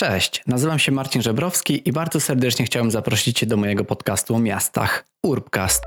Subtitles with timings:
[0.00, 4.38] Cześć, nazywam się Marcin Żebrowski i bardzo serdecznie chciałem zaprosić Cię do mojego podcastu o
[4.38, 5.84] miastach Urbcast.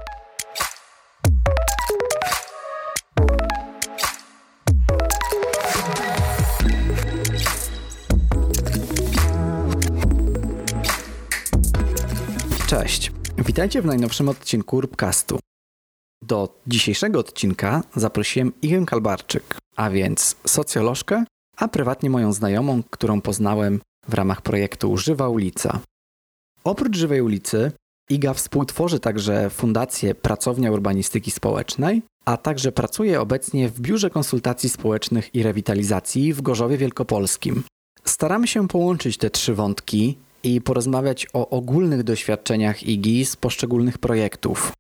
[12.68, 15.40] Cześć, witajcie w najnowszym odcinku Urbcastu.
[16.22, 21.24] Do dzisiejszego odcinka zaprosiłem Igę Kalbarczyk, a więc socjolożkę,
[21.58, 25.80] a prywatnie moją znajomą, którą poznałem w ramach projektu Żywa Ulica.
[26.64, 27.72] Oprócz Żywej Ulicy,
[28.10, 35.36] IGA współtworzy także Fundację Pracownia Urbanistyki Społecznej, a także pracuje obecnie w Biurze Konsultacji Społecznych
[35.36, 37.64] i Rewitalizacji w Gorzowie Wielkopolskim.
[38.06, 44.72] Staramy się połączyć te trzy wątki i porozmawiać o ogólnych doświadczeniach IGI z poszczególnych projektów.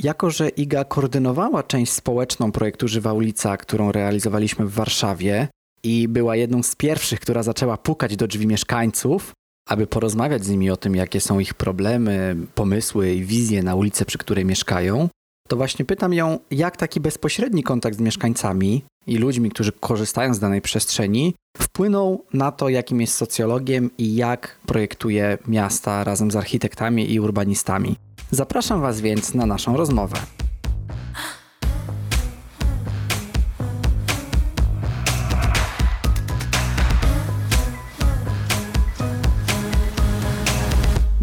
[0.00, 5.48] Jako, że IGA koordynowała część społeczną projektu Żywa Ulica, którą realizowaliśmy w Warszawie,
[5.82, 9.32] i była jedną z pierwszych, która zaczęła pukać do drzwi mieszkańców,
[9.68, 14.04] aby porozmawiać z nimi o tym, jakie są ich problemy, pomysły i wizje na ulicy,
[14.04, 15.08] przy której mieszkają,
[15.48, 20.38] to właśnie pytam ją, jak taki bezpośredni kontakt z mieszkańcami i ludźmi, którzy korzystają z
[20.38, 27.12] danej przestrzeni, wpłynął na to, jakim jest socjologiem i jak projektuje miasta razem z architektami
[27.12, 27.96] i urbanistami.
[28.30, 30.16] Zapraszam Was więc na naszą rozmowę.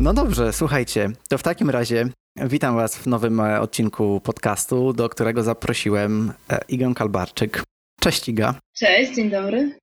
[0.03, 5.09] No dobrze, słuchajcie, to w takim razie witam Was w nowym e, odcinku podcastu, do
[5.09, 7.63] którego zaprosiłem e, Igę Kalbarczyk.
[7.99, 8.55] Cześć Iga.
[8.75, 9.77] Cześć, dzień dobry.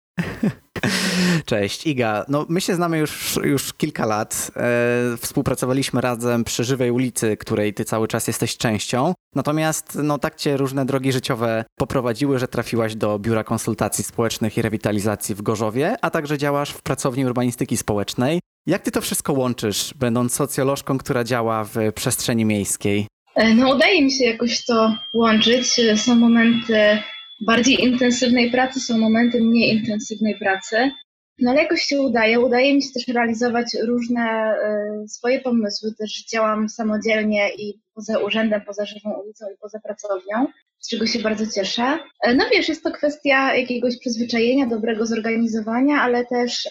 [1.47, 2.25] Cześć, Iga.
[2.29, 4.51] No, my się znamy już, już kilka lat.
[4.57, 9.15] E, współpracowaliśmy razem przy Żywej Ulicy, której ty cały czas jesteś częścią.
[9.34, 14.62] Natomiast no, tak cię różne drogi życiowe poprowadziły, że trafiłaś do Biura Konsultacji Społecznych i
[14.62, 18.41] Rewitalizacji w Gorzowie, a także działasz w Pracowni Urbanistyki Społecznej.
[18.66, 23.06] Jak ty to wszystko łączysz, będąc socjolożką, która działa w przestrzeni miejskiej?
[23.34, 25.81] E, no, udaje mi się jakoś to łączyć.
[25.97, 26.99] Są momenty
[27.47, 30.91] bardziej intensywnej pracy, są momenty mniej intensywnej pracy.
[31.38, 32.41] No ale jakoś się udaje.
[32.41, 34.54] Udaje mi się też realizować różne
[35.04, 35.91] y, swoje pomysły.
[35.99, 40.47] Też działam samodzielnie i poza urzędem, poza żywą ulicą i poza pracownią,
[40.78, 41.99] z czego się bardzo cieszę.
[42.37, 46.69] No wiesz, jest to kwestia jakiegoś przyzwyczajenia, dobrego zorganizowania, ale też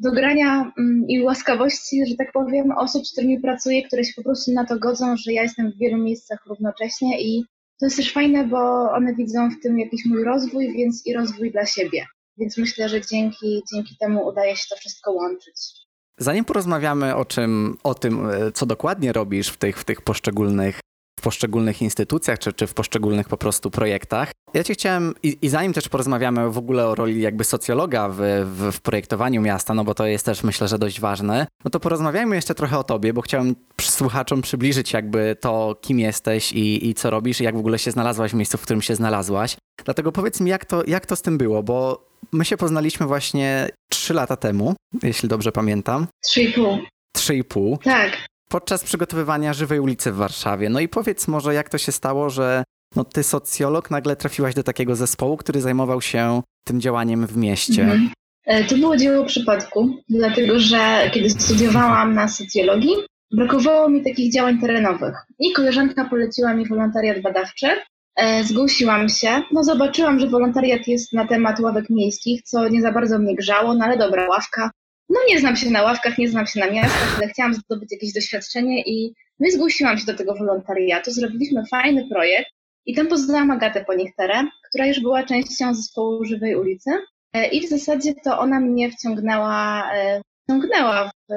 [0.00, 4.52] dogrania mm, i łaskawości, że tak powiem, osób, z którymi pracuję, które się po prostu
[4.52, 7.44] na to godzą, że ja jestem w wielu miejscach równocześnie i
[7.80, 11.50] to jest też fajne, bo one widzą w tym jakiś mój rozwój, więc i rozwój
[11.50, 12.06] dla siebie.
[12.38, 15.56] Więc myślę, że dzięki, dzięki temu udaje się to wszystko łączyć.
[16.18, 20.80] Zanim porozmawiamy o czym, o tym, e, co dokładnie robisz w tych, w tych poszczególnych
[21.20, 24.32] w poszczególnych instytucjach, czy, czy w poszczególnych po prostu projektach.
[24.54, 28.16] Ja cię chciałem, i, i zanim też porozmawiamy w ogóle o roli jakby socjologa w,
[28.44, 31.80] w, w, projektowaniu miasta, no bo to jest też myślę, że dość ważne, no to
[31.80, 36.94] porozmawiajmy jeszcze trochę o tobie, bo chciałem słuchaczom przybliżyć jakby to, kim jesteś i, i
[36.94, 39.56] co robisz i jak w ogóle się znalazłaś w miejscu, w którym się znalazłaś.
[39.84, 43.68] Dlatego powiedz mi, jak to, jak to z tym było, bo my się poznaliśmy właśnie
[43.90, 46.06] trzy lata temu, jeśli dobrze pamiętam.
[46.24, 46.78] Trzy i pół.
[47.12, 47.78] Trzy i pół.
[47.78, 50.68] Tak podczas przygotowywania Żywej ulicy w Warszawie.
[50.68, 52.64] No i powiedz może, jak to się stało, że
[52.96, 57.82] no, ty socjolog nagle trafiłaś do takiego zespołu, który zajmował się tym działaniem w mieście.
[57.82, 58.10] Mhm.
[58.46, 62.94] E, to było dzieło przypadku, dlatego że kiedy studiowałam na socjologii,
[63.32, 65.16] brakowało mi takich działań terenowych.
[65.38, 67.66] I koleżanka poleciła mi wolontariat badawczy.
[68.16, 72.92] E, zgłosiłam się, no zobaczyłam, że wolontariat jest na temat ławek miejskich, co nie za
[72.92, 74.70] bardzo mnie grzało, no ale dobra, ławka,
[75.10, 78.12] no nie znam się na ławkach, nie znam się na miastach, ale chciałam zdobyć jakieś
[78.12, 81.10] doświadczenie i, no zgłosiłam się do tego wolontariatu.
[81.10, 82.50] Zrobiliśmy fajny projekt
[82.86, 84.34] i tam poznałam Agatę Poniechterę,
[84.68, 86.90] która już była częścią zespołu Żywej Ulicy
[87.32, 91.32] e, i w zasadzie to ona mnie wciągnęła, e, wciągnęła w,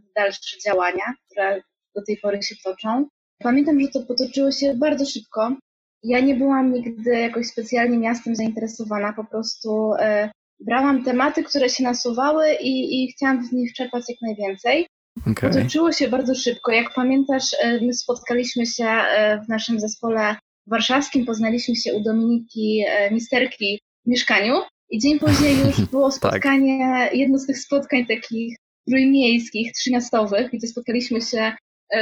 [0.00, 1.62] w dalsze działania, które
[1.94, 3.06] do tej pory się toczą.
[3.38, 5.56] Pamiętam, że to potoczyło się bardzo szybko.
[6.02, 10.30] Ja nie byłam nigdy jakoś specjalnie miastem zainteresowana, po prostu e,
[10.60, 14.86] brałam tematy, które się nasuwały i, i chciałam z nich czerpać jak najwięcej.
[15.26, 15.50] Okay.
[15.50, 16.72] Toczyło się bardzo szybko.
[16.72, 22.84] Jak pamiętasz, e, my spotkaliśmy się e, w naszym zespole warszawskim, poznaliśmy się u Dominiki
[22.88, 24.54] e, Misterki w mieszkaniu
[24.90, 26.16] i dzień później już było tak.
[26.16, 27.14] spotkanie, tak.
[27.14, 28.56] jedno z tych spotkań takich
[28.88, 31.52] trójmiejskich, trzymiastowych, gdzie spotkaliśmy się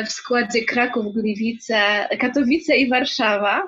[0.07, 3.63] w składzie Kraków, Gliwice, Katowice i Warszawa.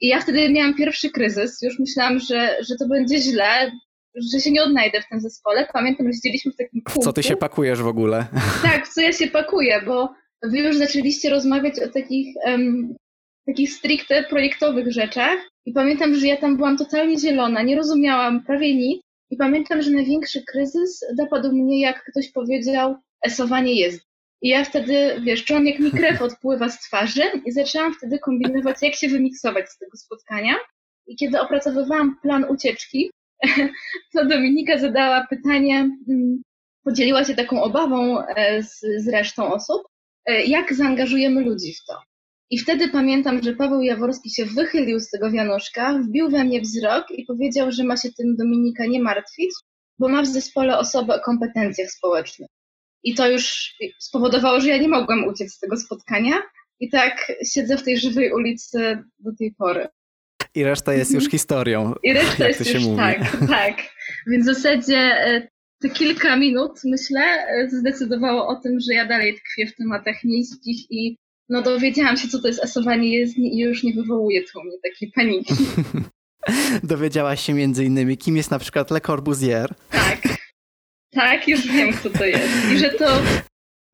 [0.00, 1.62] I ja wtedy miałam pierwszy kryzys.
[1.62, 3.72] Już myślałam, że, że to będzie źle,
[4.14, 5.68] że się nie odnajdę w tym zespole.
[5.72, 7.02] Pamiętam, że siedzieliśmy w takim kółku.
[7.02, 8.26] Co ty się pakujesz w ogóle?
[8.62, 12.94] Tak, co ja się pakuję, bo wy już zaczęliście rozmawiać o takich, um,
[13.46, 18.74] takich stricte projektowych rzeczach i pamiętam, że ja tam byłam totalnie zielona, nie rozumiałam prawie
[18.74, 24.00] nic I pamiętam, że największy kryzys dopadł mnie, jak ktoś powiedział, esowanie jest.
[24.42, 28.76] I ja wtedy, wiesz, czułam jak mi krew odpływa z twarzy i zaczęłam wtedy kombinować,
[28.82, 30.54] jak się wymiksować z tego spotkania.
[31.06, 33.10] I kiedy opracowywałam plan ucieczki,
[34.12, 36.42] to Dominika zadała pytanie, mm,
[36.84, 39.82] podzieliła się taką obawą e, z, z resztą osób,
[40.26, 41.94] e, jak zaangażujemy ludzi w to.
[42.50, 47.10] I wtedy pamiętam, że Paweł Jaworski się wychylił z tego wianuszka, wbił we mnie wzrok
[47.10, 49.50] i powiedział, że ma się tym Dominika nie martwić,
[49.98, 52.50] bo ma w zespole osobę o kompetencjach społecznych.
[53.04, 56.42] I to już spowodowało, że ja nie mogłam uciec z tego spotkania.
[56.80, 59.88] I tak siedzę w tej żywej ulicy do tej pory.
[60.54, 61.30] I reszta jest już mhm.
[61.30, 61.94] historią.
[62.02, 62.96] I reszta jest już, mówi.
[62.96, 63.74] tak, tak.
[64.26, 65.48] Więc w zasadzie e,
[65.80, 70.90] te kilka minut, myślę, e, zdecydowało o tym, że ja dalej tkwię w tematach miejskich
[70.90, 71.16] i
[71.48, 74.76] no dowiedziałam się, co to jest esowanie jezdni i już nie wywołuje to u mnie
[74.82, 75.54] takiej paniki.
[76.92, 79.74] Dowiedziałaś się między innymi, kim jest na przykład Le Corbusier.
[79.90, 80.18] Tak,
[81.10, 82.72] tak, już wiem, kto to jest.
[82.74, 83.22] I że to,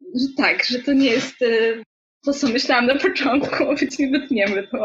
[0.00, 1.82] że tak, że to nie jest e,
[2.24, 4.84] to, co myślałam na początku, więc nie wytniemy to.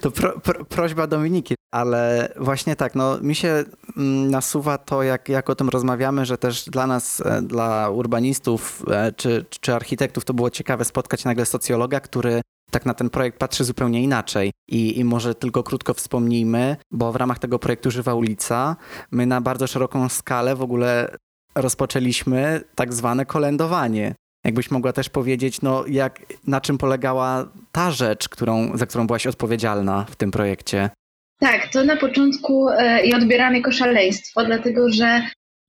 [0.00, 3.64] To pro, pro, prośba Dominiki, ale właśnie tak, no mi się
[3.96, 8.82] mm, nasuwa to, jak, jak o tym rozmawiamy, że też dla nas, e, dla urbanistów
[8.90, 12.40] e, czy, czy architektów to było ciekawe spotkać nagle socjologa, który
[12.70, 14.52] tak na ten projekt patrzy zupełnie inaczej.
[14.68, 18.76] I, I może tylko krótko wspomnijmy, bo w ramach tego projektu Żywa Ulica
[19.10, 21.16] my na bardzo szeroką skalę w ogóle
[21.54, 24.14] rozpoczęliśmy tak zwane kolędowanie.
[24.46, 29.26] Jakbyś mogła też powiedzieć, no jak, na czym polegała ta rzecz, którą, za którą byłaś
[29.26, 30.90] odpowiedzialna w tym projekcie?
[31.40, 35.22] Tak, to na początku e, i odbieram jako szaleństwo, dlatego że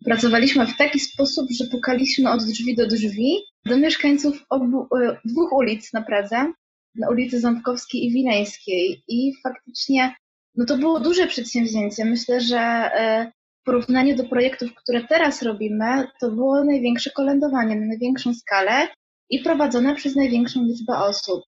[0.06, 5.54] pracowaliśmy w taki sposób, że pukaliśmy od drzwi do drzwi do mieszkańców obu, e, dwóch
[5.54, 6.54] ulic na Pradze,
[6.96, 9.04] na ulicy Ząbkowskiej i Wileńskiej.
[9.08, 10.16] I faktycznie
[10.56, 12.06] no to było duże przedsięwzięcie.
[12.06, 13.32] Myślę, że e,
[13.68, 18.88] porównaniu do projektów, które teraz robimy, to było największe kolędowanie na największą skalę
[19.30, 21.44] i prowadzone przez największą liczbę osób.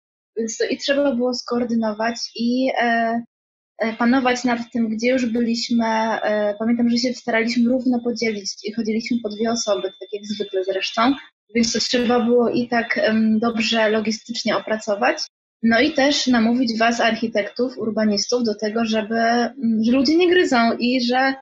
[0.71, 3.23] I trzeba było skoordynować i e,
[3.79, 5.87] e, panować nad tym, gdzie już byliśmy.
[5.87, 10.65] E, pamiętam, że się staraliśmy równo podzielić i chodziliśmy po dwie osoby, tak jak zwykle
[10.65, 11.15] zresztą,
[11.55, 13.01] więc to trzeba było i tak
[13.41, 15.19] dobrze logistycznie opracować.
[15.63, 19.21] No i też namówić Was, architektów, urbanistów, do tego, żeby,
[19.83, 21.35] że ludzie nie gryzą i że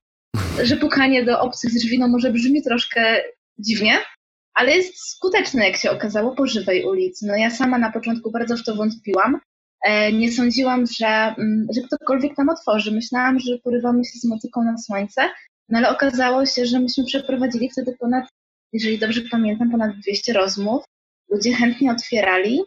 [0.63, 3.23] że pukanie do obcych drzwi no może brzmi troszkę
[3.59, 3.99] dziwnie,
[4.55, 7.27] ale jest skuteczne, jak się okazało, po żywej ulicy.
[7.27, 9.41] No ja sama na początku bardzo w to wątpiłam.
[9.85, 12.93] E, nie sądziłam, że, mm, że ktokolwiek tam otworzy.
[12.93, 15.23] Myślałam, że porywamy się z motyką na słońce,
[15.69, 18.25] no ale okazało się, że myśmy przeprowadzili wtedy ponad,
[18.73, 20.85] jeżeli dobrze pamiętam, ponad 200 rozmów.
[21.31, 22.61] Ludzie chętnie otwierali.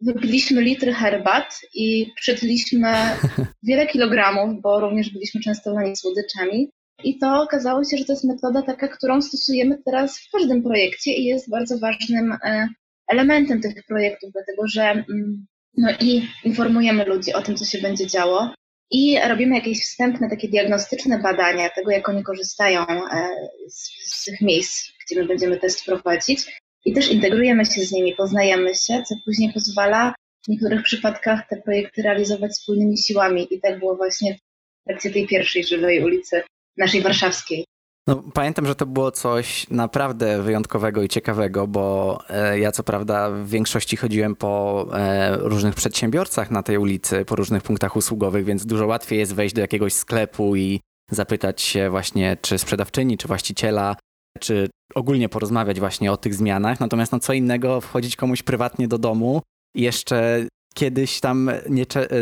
[0.00, 2.92] Wypiliśmy litry herbat i przytliśmy
[3.68, 6.70] wiele kilogramów, bo również byliśmy częstowani słodyczami.
[7.04, 11.12] I to okazało się, że to jest metoda taka, którą stosujemy teraz w każdym projekcie
[11.12, 12.68] i jest bardzo ważnym e,
[13.08, 15.46] elementem tych projektów, dlatego że mm,
[15.76, 18.54] no i informujemy ludzi o tym, co się będzie działo
[18.90, 23.28] i robimy jakieś wstępne, takie diagnostyczne badania tego, jak oni korzystają e,
[23.68, 26.60] z, z tych miejsc, gdzie my będziemy test prowadzić.
[26.84, 30.14] I też integrujemy się z nimi, poznajemy się, co później pozwala
[30.44, 33.54] w niektórych przypadkach te projekty realizować wspólnymi siłami.
[33.54, 34.38] I tak było właśnie w
[34.86, 36.42] trakcie tej pierwszej żywej ulicy
[36.76, 37.64] naszej warszawskiej.
[38.06, 43.30] No, pamiętam, że to było coś naprawdę wyjątkowego i ciekawego, bo e, ja co prawda
[43.30, 48.66] w większości chodziłem po e, różnych przedsiębiorcach na tej ulicy, po różnych punktach usługowych, więc
[48.66, 53.96] dużo łatwiej jest wejść do jakiegoś sklepu i zapytać się właśnie, czy sprzedawczyni, czy właściciela,
[54.40, 56.80] czy ogólnie porozmawiać właśnie o tych zmianach.
[56.80, 59.42] Natomiast no co innego wchodzić komuś prywatnie do domu
[59.74, 61.50] jeszcze kiedyś tam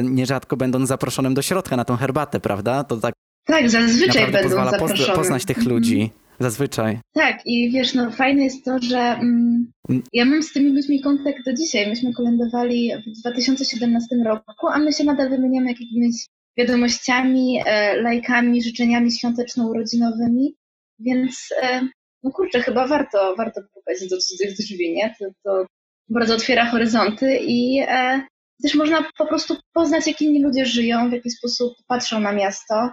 [0.03, 2.85] nierzadko będąc zaproszonym do środka na tą herbatę, prawda?
[2.85, 3.15] To tak
[3.51, 5.15] tak, zazwyczaj będą pozwala zaproszone.
[5.19, 6.01] poznać tych ludzi.
[6.01, 6.21] Mhm.
[6.41, 6.99] Zazwyczaj.
[7.15, 11.03] Tak, i wiesz, no fajne jest to, że mm, mm, ja mam z tymi ludźmi
[11.03, 11.89] kontakt do dzisiaj.
[11.89, 16.27] Myśmy kolędowali w 2017 roku, a my się nadal wymieniamy jakimiś
[16.59, 20.55] wiadomościami, e, lajkami, życzeniami świąteczno-urodzinowymi,
[20.99, 21.81] więc e,
[22.23, 25.15] no kurczę, chyba warto, warto pukać do cudzych drzwi, nie?
[25.19, 25.67] To, to
[26.09, 28.23] bardzo otwiera horyzonty i e,
[28.63, 32.91] też można po prostu poznać, jak inni ludzie żyją, w jaki sposób patrzą na miasto,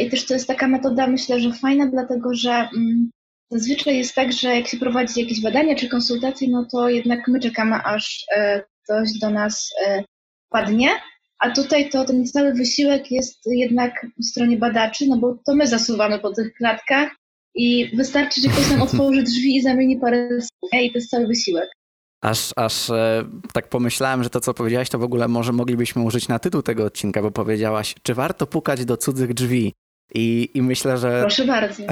[0.00, 3.10] I też to jest taka metoda, myślę, że fajna, dlatego że mm,
[3.50, 7.40] zazwyczaj jest tak, że jak się prowadzi jakieś badania czy konsultacje, no to jednak my
[7.40, 10.04] czekamy, aż e, ktoś do nas e,
[10.50, 10.88] padnie,
[11.38, 15.66] a tutaj to ten cały wysiłek jest jednak po stronie badaczy, no bo to my
[15.66, 17.10] zasuwamy po tych klatkach
[17.54, 21.26] i wystarczy, że ktoś nam otworzy drzwi i zamieni parę słów, i to jest cały
[21.26, 21.70] wysiłek.
[22.22, 26.28] Aż, aż e, tak pomyślałem, że to, co powiedziałaś, to w ogóle może moglibyśmy użyć
[26.28, 29.72] na tytuł tego odcinka, bo powiedziałaś, czy warto pukać do cudzych drzwi?
[30.14, 31.20] I, I myślę, że.
[31.20, 31.82] Proszę bardzo.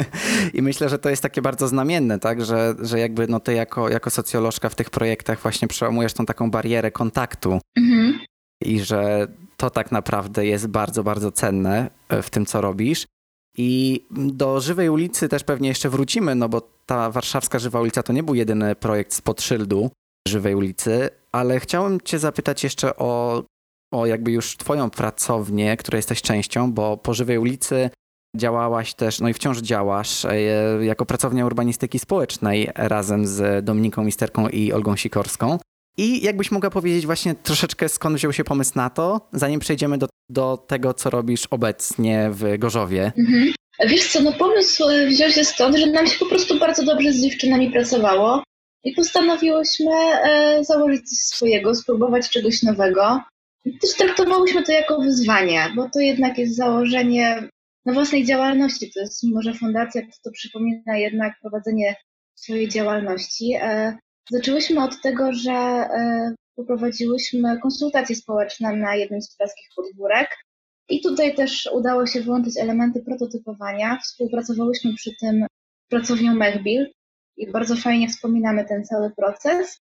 [0.54, 2.44] I myślę, że to jest takie bardzo znamienne, tak?
[2.44, 6.50] Że, że jakby no ty jako, jako socjolożka w tych projektach właśnie przełamujesz tą taką
[6.50, 7.58] barierę kontaktu.
[7.76, 8.18] Mhm.
[8.64, 13.06] I że to tak naprawdę jest bardzo, bardzo cenne e, w tym, co robisz.
[13.58, 18.12] I do Żywej Ulicy też pewnie jeszcze wrócimy, no bo ta warszawska Żywa Ulica to
[18.12, 19.90] nie był jedyny projekt spod szyldu
[20.28, 23.42] Żywej Ulicy, ale chciałem cię zapytać jeszcze o,
[23.92, 27.90] o jakby już twoją pracownię, której jesteś częścią, bo po Żywej Ulicy
[28.36, 30.36] działałaś też, no i wciąż działasz e,
[30.84, 35.58] jako pracownia urbanistyki społecznej razem z Dominiką Misterką i Olgą Sikorską.
[35.96, 40.08] I jakbyś mogła powiedzieć właśnie troszeczkę skąd wziął się pomysł na to, zanim przejdziemy do,
[40.28, 43.12] do tego, co robisz obecnie w Gorzowie.
[43.18, 43.52] Mhm.
[43.88, 47.12] Wiesz co, no pomysł e, wziął się stąd, że nam się po prostu bardzo dobrze
[47.12, 48.42] z dziewczynami pracowało
[48.84, 53.20] i postanowiłyśmy e, założyć coś swojego, spróbować czegoś nowego.
[53.64, 57.48] Też traktowałyśmy to jako wyzwanie, bo to jednak jest założenie
[57.86, 58.92] na własnej działalności.
[58.92, 61.96] To jest, mimo że fundacja, to, to przypomina jednak prowadzenie
[62.34, 63.54] swojej działalności.
[64.32, 70.28] E, zaczęłyśmy od tego, że e, poprowadziłyśmy konsultacje społeczne na jednym z praskich podwórek.
[70.88, 73.98] I tutaj też udało się wyłączyć elementy prototypowania.
[74.02, 75.46] Współpracowałyśmy przy tym
[75.86, 76.92] z pracownią Mechbil
[77.36, 79.80] i bardzo fajnie wspominamy ten cały proces.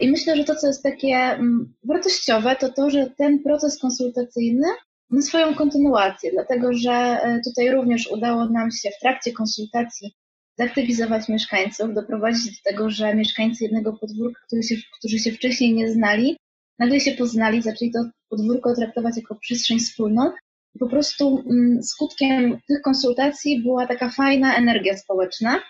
[0.00, 4.66] I myślę, że to, co jest takie mm, wartościowe, to to, że ten proces konsultacyjny
[5.10, 10.14] ma swoją kontynuację, dlatego że e, tutaj również udało nam się w trakcie konsultacji
[10.58, 15.92] zaktywizować mieszkańców, doprowadzić do tego, że mieszkańcy jednego podwórka, którzy się, którzy się wcześniej nie
[15.92, 16.36] znali,
[16.78, 20.30] nagle się poznali, zaczęli to podwórko traktować jako przestrzeń wspólną.
[20.74, 25.62] I po prostu mm, skutkiem tych konsultacji była taka fajna energia społeczna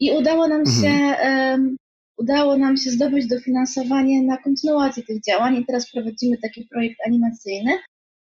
[0.00, 1.60] i udało nam się, mhm.
[1.60, 1.76] um,
[2.16, 7.78] udało nam się zdobyć dofinansowanie na kontynuację tych działań i teraz prowadzimy taki projekt animacyjny.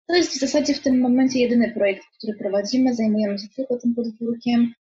[0.07, 3.95] To jest w zasadzie w tym momencie jedyny projekt, który prowadzimy, zajmujemy się tylko tym
[3.95, 4.73] podwórkiem.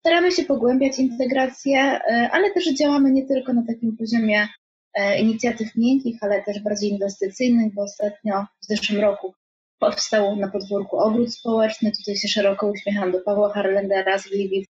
[0.00, 4.48] Staramy się pogłębiać integrację, e, ale też działamy nie tylko na takim poziomie
[4.94, 9.34] e, inicjatyw miękkich, ale też bardziej inwestycyjnych, bo ostatnio w zeszłym roku
[9.78, 11.92] powstał na podwórku ogród społeczny.
[11.92, 14.66] Tutaj się szeroko uśmiecham do Pawła Harlendera z Gliwic,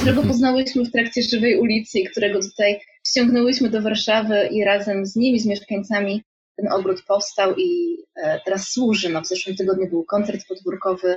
[0.00, 5.16] którego poznałyśmy w trakcie żywej ulicy i którego tutaj ściągnęłyśmy do Warszawy i razem z
[5.16, 6.22] nimi, z mieszkańcami
[6.56, 9.08] ten ogród powstał i e, teraz służy.
[9.08, 11.16] No, w zeszłym tygodniu był koncert podwórkowy,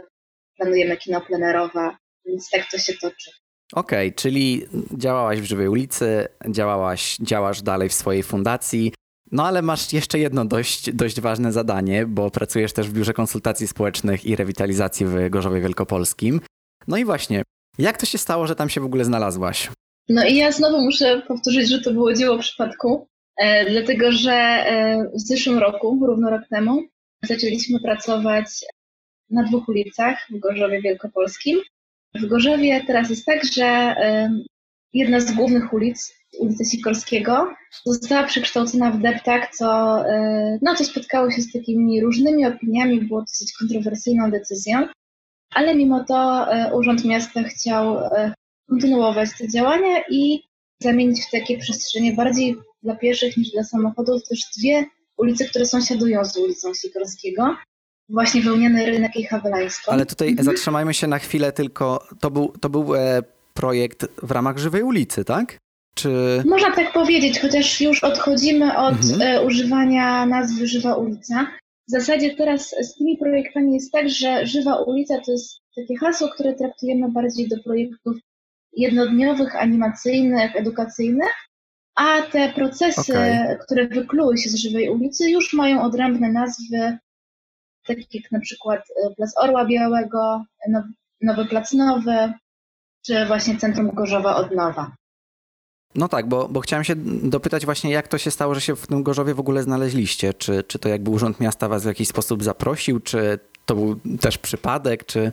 [0.58, 1.96] planujemy kino plenerowe,
[2.28, 3.32] więc tak to się toczy.
[3.74, 4.66] Okej, okay, czyli
[4.98, 8.94] działałaś w Żywej ulicy, działałaś, działasz dalej w swojej fundacji,
[9.32, 13.68] no ale masz jeszcze jedno dość, dość ważne zadanie, bo pracujesz też w Biurze Konsultacji
[13.68, 16.42] Społecznych i Rewitalizacji w Gorzowie Wielkopolskim.
[16.88, 17.44] No i właśnie,
[17.78, 19.70] jak to się stało, że tam się w ogóle znalazłaś?
[20.10, 23.08] No i ja znowu muszę powtórzyć, że to było dzieło przypadku,
[23.38, 26.84] e, dlatego że e, w zeszłym roku, równo rok temu,
[27.24, 28.46] zaczęliśmy pracować
[29.30, 31.60] na dwóch ulicach w Gorzowie Wielkopolskim.
[32.22, 33.96] W Gorzowie teraz jest tak, że
[34.94, 37.56] jedna z głównych ulic, ulica Sikorskiego,
[37.86, 43.22] została przekształcona w deptak, co, e, no, to spotkało się z takimi różnymi opiniami, było
[43.22, 44.88] dosyć kontrowersyjną decyzją.
[45.54, 48.34] Ale mimo to e, Urząd Miasta chciał e,
[48.70, 50.44] kontynuować te działania i
[50.82, 54.22] zamienić w takie przestrzenie bardziej dla pieszych niż dla samochodów.
[54.30, 54.86] Też dwie
[55.18, 57.56] ulice, które sąsiadują z ulicą Sikorskiego.
[58.10, 59.92] Właśnie wełniany rynek i Hawelańsko.
[59.92, 60.46] Ale tutaj mhm.
[60.46, 62.08] zatrzymajmy się na chwilę tylko.
[62.20, 63.24] To był, to był e,
[63.54, 65.58] projekt w ramach Żywej Ulicy, tak?
[65.96, 66.44] Czy...
[66.46, 69.48] Można tak powiedzieć, chociaż już odchodzimy od mhm.
[69.48, 71.48] używania nazwy Żywa Ulica.
[71.88, 76.30] W zasadzie teraz z tymi projektami jest tak, że Żywa Ulica to jest takie hasło,
[76.30, 78.18] które traktujemy bardziej do projektów
[78.74, 81.34] jednodniowych, animacyjnych, edukacyjnych,
[81.96, 83.58] a te procesy, okay.
[83.66, 86.98] które wykluły się z Żywej Ulicy, już mają odrębne nazwy,
[87.96, 90.44] takie jak na przykład e, Plac Orła Białego,
[91.22, 92.34] Nowy Plac Nowy,
[93.06, 94.96] czy właśnie Centrum Gorzowa Odnowa.
[95.96, 98.88] No tak, bo, bo chciałem się dopytać właśnie, jak to się stało, że się w
[98.88, 100.34] tym Gorzowie w ogóle znaleźliście?
[100.34, 104.38] Czy, czy to jakby Urząd Miasta was w jakiś sposób zaprosił, czy to był też
[104.38, 105.32] przypadek, czy...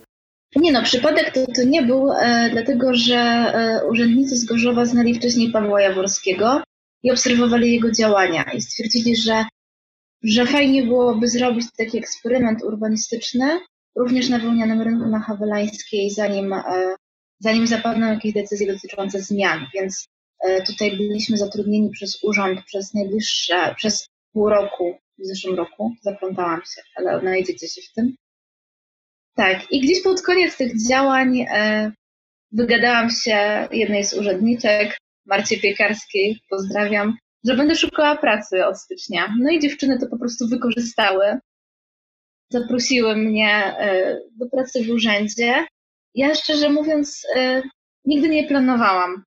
[0.55, 5.15] Nie no, przypadek to, to nie był, e, dlatego że e, urzędnicy z Gorzowa znali
[5.15, 6.63] wcześniej Pawła Jaworskiego
[7.03, 9.45] i obserwowali jego działania i stwierdzili, że,
[10.23, 13.59] że fajnie byłoby zrobić taki eksperyment urbanistyczny,
[13.95, 16.95] również na wyłonianym rynku na Hawelańskiej, zanim, e,
[17.39, 20.07] zanim zapadną jakieś decyzje dotyczące zmian, więc
[20.39, 25.93] E, tutaj byliśmy zatrudnieni przez urząd przez najbliższe, przez pół roku w zeszłym roku.
[26.01, 28.15] Zaplątałam się, ale odnajdziecie się w tym.
[29.35, 31.91] Tak, i gdzieś pod koniec tych działań e,
[32.51, 39.35] wygadałam się jednej z urzędniczek, Marcie Piekarskiej, pozdrawiam, że będę szukała pracy od stycznia.
[39.39, 41.39] No i dziewczyny to po prostu wykorzystały
[42.49, 43.75] zaprosiły mnie
[44.31, 45.65] do pracy w urzędzie.
[46.15, 47.27] Ja szczerze mówiąc,
[48.05, 49.23] nigdy nie planowałam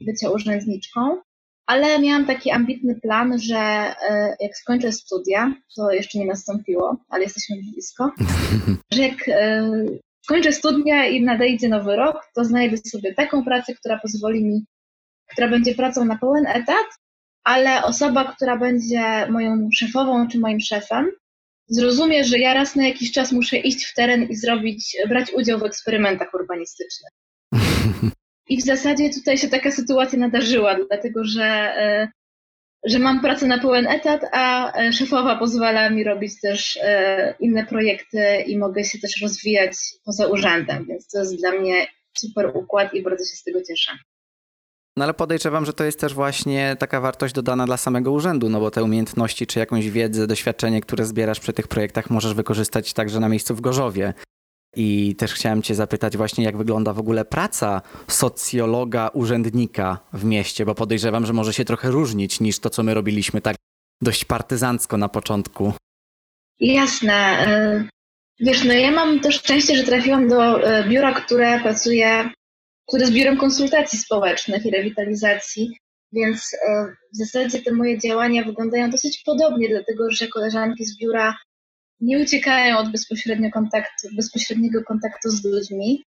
[0.00, 1.20] bycia urzędniczką,
[1.66, 7.22] ale miałam taki ambitny plan, że e, jak skończę studia, to jeszcze nie nastąpiło, ale
[7.22, 8.10] jesteśmy blisko,
[8.94, 9.70] że jak e,
[10.24, 14.64] skończę studia i nadejdzie nowy rok, to znajdę sobie taką pracę, która pozwoli mi,
[15.32, 16.86] która będzie pracą na pełen etat,
[17.44, 21.10] ale osoba, która będzie moją szefową czy moim szefem,
[21.70, 25.58] zrozumie, że ja raz na jakiś czas muszę iść w teren i zrobić, brać udział
[25.58, 27.12] w eksperymentach urbanistycznych.
[28.48, 32.08] I w zasadzie tutaj się taka sytuacja nadarzyła, dlatego że, e,
[32.84, 37.66] że mam pracę na pełen etat, a e, szefowa pozwala mi robić też e, inne
[37.66, 39.72] projekty i mogę się też rozwijać
[40.04, 41.86] poza urzędem, więc to jest dla mnie
[42.18, 43.92] super układ i bardzo się z tego cieszę.
[45.00, 48.60] No ale podejrzewam, że to jest też właśnie taka wartość dodana dla samego urzędu, no
[48.60, 53.20] bo te umiejętności czy jakąś wiedzę, doświadczenie, które zbierasz przy tych projektach możesz wykorzystać także
[53.20, 54.14] na miejscu w Gorzowie.
[54.76, 60.64] I też chciałem Cię zapytać właśnie, jak wygląda w ogóle praca socjologa, urzędnika w mieście,
[60.64, 63.56] bo podejrzewam, że może się trochę różnić niż to, co my robiliśmy tak
[64.02, 65.72] dość partyzancko na początku.
[66.60, 67.14] Jasne.
[67.14, 67.84] E,
[68.40, 72.30] wiesz, no ja mam to szczęście, że trafiłam do e, biura, które pracuje,
[72.90, 75.76] które jest biurem konsultacji społecznych i rewitalizacji,
[76.12, 81.34] więc e, w zasadzie te moje działania wyglądają dosyć podobnie, dlatego że koleżanki z biura
[82.00, 86.04] nie uciekają od bezpośrednio kontaktu, bezpośredniego kontaktu z ludźmi.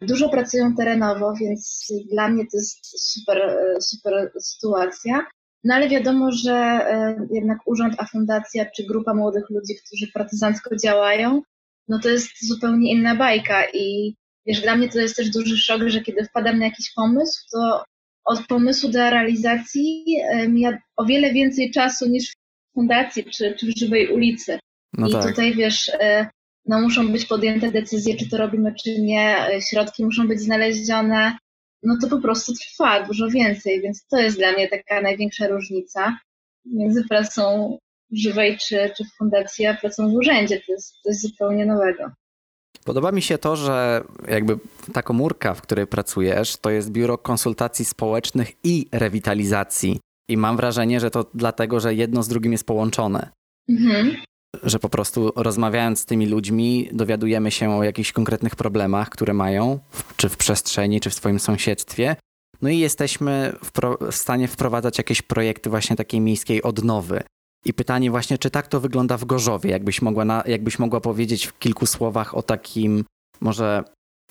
[0.00, 2.78] Dużo pracują terenowo, więc dla mnie to jest
[3.12, 5.26] super, super sytuacja.
[5.64, 10.76] No ale wiadomo, że e, jednak urząd, a fundacja czy grupa młodych ludzi, którzy partyzancko
[10.76, 11.42] działają,
[11.88, 14.14] no to jest zupełnie inna bajka i
[14.46, 17.84] wiesz, dla mnie to jest też duży szok, że kiedy wpadam na jakiś pomysł, to
[18.24, 20.04] od pomysłu do realizacji
[20.48, 24.58] mija o wiele więcej czasu niż w fundacji czy, czy w żywej ulicy.
[24.92, 25.28] No I tak.
[25.28, 26.26] tutaj wiesz, e,
[26.66, 31.36] no muszą być podjęte decyzje, czy to robimy, czy nie, e, środki muszą być znalezione,
[31.82, 36.18] no to po prostu trwa dużo więcej, więc to jest dla mnie taka największa różnica
[36.64, 37.78] między pracą
[38.12, 40.60] żywej czy, czy w fundacji, a pracą w urzędzie.
[40.66, 42.10] To jest coś zupełnie nowego.
[42.84, 44.58] Podoba mi się to, że jakby
[44.92, 50.00] ta komórka, w której pracujesz, to jest biuro konsultacji społecznych i rewitalizacji.
[50.28, 53.30] I mam wrażenie, że to dlatego, że jedno z drugim jest połączone.
[53.68, 54.16] Mhm
[54.62, 59.78] że po prostu rozmawiając z tymi ludźmi dowiadujemy się o jakichś konkretnych problemach, które mają,
[60.16, 62.16] czy w przestrzeni, czy w swoim sąsiedztwie.
[62.62, 63.70] No i jesteśmy w,
[64.10, 67.22] w stanie wprowadzać jakieś projekty właśnie takiej miejskiej odnowy.
[67.64, 69.70] I pytanie właśnie, czy tak to wygląda w Gorzowie?
[69.70, 73.04] Jakbyś mogła, na, jakbyś mogła powiedzieć w kilku słowach o takim,
[73.40, 73.84] może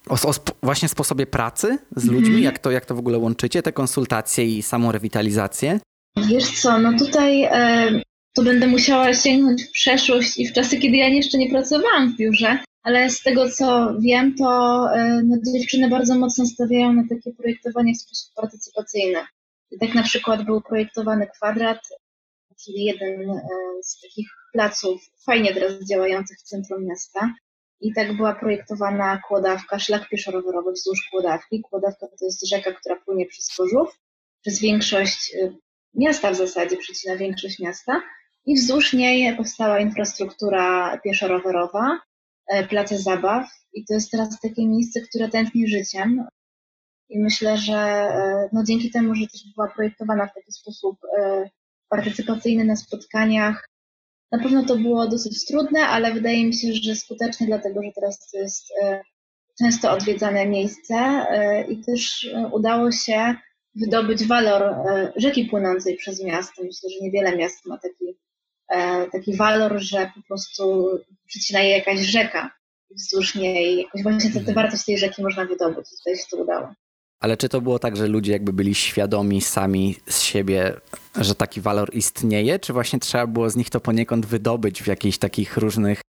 [0.10, 3.18] o, o sp właśnie sposobie pracy z ludźmi, mm jak, to, jak to w ogóle
[3.18, 5.80] łączycie, te konsultacje i samą rewitalizację?
[6.18, 8.02] Wiesz co, no tutaj e,
[8.36, 12.18] to będę musiała sięgnąć w przeszłość i w czasy, kiedy ja jeszcze nie pracowałam w
[12.18, 14.46] biurze, ale z tego co wiem, to
[14.96, 19.20] e, no, dziewczyny bardzo mocno stawiają na takie projektowanie w sposób partycypacyjny.
[19.72, 21.80] I tak na przykład był projektowany kwadrat,
[22.66, 23.42] czyli jeden e,
[23.84, 27.34] z takich placów fajnie teraz działających w centrum miasta.
[27.82, 31.62] I tak była projektowana kłodawka, szlak pieszo-rowerowy wzdłuż kłodawki.
[31.62, 34.00] Kłodawka to jest rzeka, która płynie przez Korzów,
[34.42, 35.54] przez większość e,
[35.96, 38.02] miasta w zasadzie, przecina większość miasta.
[38.46, 42.00] I wzdłuż niej powstała infrastruktura pieszo-rowerowa,
[42.48, 46.26] e, place zabaw i to jest teraz takie miejsce, które tętni życiem.
[47.10, 48.08] I myślę, że
[48.54, 50.98] no dzięki temu, że też była projektowana w taki sposób
[51.92, 53.70] partycypacyjny na spotkaniach,
[54.32, 58.30] na pewno to było dosyć trudne, ale wydaje mi się, że skuteczne, dlatego że teraz
[58.32, 58.74] to jest
[59.60, 61.26] często odwiedzane miejsce
[61.70, 63.36] i też udało się
[63.76, 64.76] wydobyć walor
[65.16, 66.64] rzeki płynącej przez miasto.
[66.64, 68.16] Myślę, że niewiele miast ma taki
[68.72, 70.90] E, taki walor, że po prostu
[71.28, 72.52] przycina je jakaś rzeka
[72.92, 74.56] wzdłuż niej, jakoś właśnie tę mhm.
[74.56, 75.90] wartość tej rzeki można wydobyć.
[75.90, 76.74] Tutaj się to udało.
[77.22, 80.74] Ale czy to było tak, że ludzie jakby byli świadomi sami z siebie,
[81.16, 85.18] że taki walor istnieje, czy właśnie trzeba było z nich to poniekąd wydobyć w jakichś
[85.18, 86.02] takich różnych,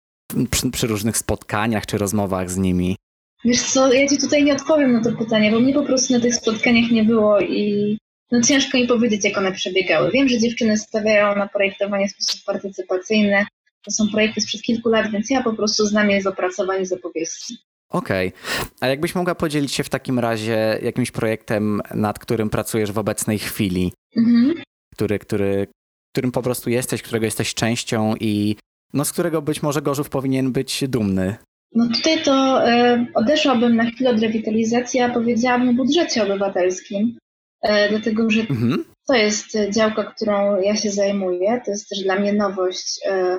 [0.50, 2.96] przy, przy różnych spotkaniach czy rozmowach z nimi?
[3.44, 6.20] Wiesz co, ja ci tutaj nie odpowiem na to pytanie, bo mnie po prostu na
[6.20, 7.98] tych spotkaniach nie było i
[8.30, 10.10] no ciężko mi powiedzieć, jak one przebiegały.
[10.10, 13.46] Wiem, że dziewczyny stawiają na projektowanie w sposób partycypacyjny.
[13.84, 16.92] To są projekty sprzed kilku lat, więc ja po prostu znam je z opracowań z
[16.92, 17.56] opowieści.
[17.92, 18.28] Okej.
[18.28, 18.70] Okay.
[18.80, 23.38] A jakbyś mogła podzielić się w takim razie jakimś projektem, nad którym pracujesz w obecnej
[23.38, 24.54] chwili, mhm.
[24.94, 25.66] który, który,
[26.12, 28.56] którym po prostu jesteś, którego jesteś częścią i
[28.94, 31.36] no, z którego być może Gorzów powinien być dumny?
[31.74, 37.18] No tutaj to y, odeszłabym na chwilę od rewitalizacji, a powiedziałabym o budżecie obywatelskim.
[37.62, 38.84] E, dlatego że mhm.
[39.06, 41.60] to jest działka, którą ja się zajmuję.
[41.64, 43.38] To jest też dla mnie nowość, e,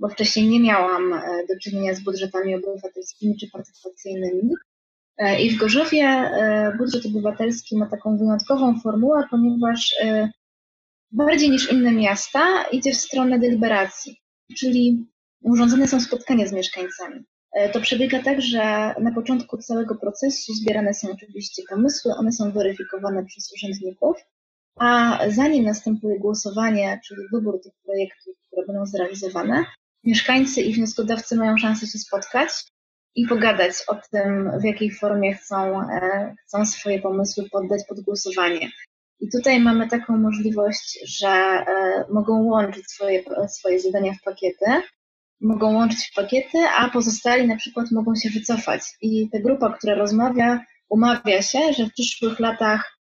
[0.00, 4.54] bo wcześniej nie miałam e, do czynienia z budżetami obywatelskimi czy partycypacyjnymi.
[5.18, 9.94] E, I w Gorzowie e, budżet obywatelski ma taką wyjątkową formułę, ponieważ
[11.12, 14.16] bardziej niż inne miasta idzie w stronę deliberacji,
[14.56, 15.06] czyli
[15.42, 17.24] urządzone są spotkania z mieszkańcami.
[17.72, 23.24] To przebiega tak, że na początku całego procesu zbierane są oczywiście pomysły, one są weryfikowane
[23.24, 24.16] przez urzędników,
[24.76, 29.64] a zanim następuje głosowanie, czyli wybór tych projektów, które będą zrealizowane,
[30.04, 32.50] mieszkańcy i wnioskodawcy mają szansę się spotkać
[33.14, 38.70] i pogadać o tym, w jakiej formie chcą, e, chcą swoje pomysły poddać pod głosowanie.
[39.20, 41.64] I tutaj mamy taką możliwość, że e,
[42.10, 44.66] mogą łączyć swoje, swoje zadania w pakiety,
[45.40, 48.82] mogą łączyć w pakiety, a pozostali na przykład mogą się wycofać.
[49.00, 52.98] I ta grupa, która rozmawia, umawia się, że w przyszłych latach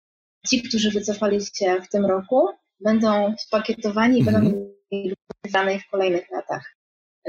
[0.49, 2.49] ci, którzy wycofali się w tym roku,
[2.81, 4.73] będą spakietowani i będą mhm.
[4.93, 5.15] mieli
[5.53, 6.78] danych w kolejnych latach.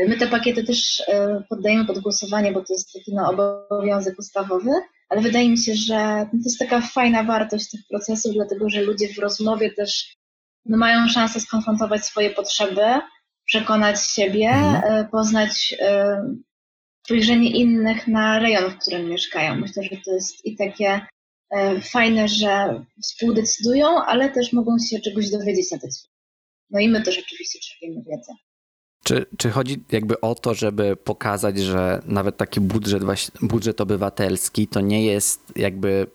[0.07, 4.71] My te pakiety też e, poddajemy pod głosowanie, bo to jest taki no, obowiązek ustawowy,
[5.09, 9.13] ale wydaje mi się, że to jest taka fajna wartość tych procesów, dlatego że ludzie
[9.13, 10.15] w rozmowie też
[10.65, 12.85] no, mają szansę skonfrontować swoje potrzeby,
[13.45, 14.93] przekonać siebie, mhm.
[14.93, 16.21] E, poznać e,
[17.05, 19.55] spojrzenie innych na rejon, w którym mieszkają.
[19.55, 21.01] Myślę, że to jest i takie
[21.81, 25.89] fajne, że współdecydują, ale też mogą się czegoś dowiedzieć na tych
[26.69, 28.33] No i my też oczywiście czerpiemy wiedzę.
[29.09, 33.03] Czy, czy chodzi jakby o to, żeby pokazać, że nawet taki budżet,
[33.41, 36.07] budżet obywatelski to nie jest jakby